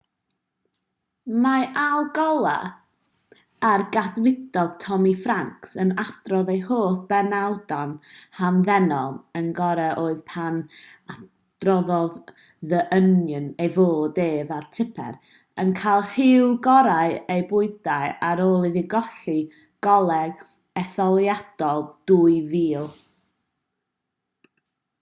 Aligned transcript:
mae 1.41 1.65
al 1.79 2.05
gore 2.13 2.53
a'r 3.71 3.81
cadfridog 3.95 4.71
tommy 4.85 5.11
franks 5.25 5.75
yn 5.83 5.91
adrodd 6.03 6.49
eu 6.53 6.63
hoff 6.69 6.95
benawdau'n 7.11 7.93
hamddenol 8.37 9.13
un 9.41 9.51
gore 9.59 9.85
oedd 10.05 10.23
pan 10.31 10.57
adroddodd 11.17 12.17
the 12.73 12.81
onion 12.97 13.47
ei 13.67 13.73
fod 13.77 14.23
ef 14.25 14.55
a 14.57 14.57
tipper 14.79 15.19
yn 15.65 15.75
cael 15.83 16.03
rhyw 16.09 16.51
gorau 16.69 17.15
eu 17.37 17.47
bywydau 17.53 18.17
ar 18.31 18.45
ôl 18.47 18.69
iddo 18.71 18.85
golli 18.97 19.39
coleg 19.91 20.43
etholiadol 20.85 21.85
2000 22.17 22.91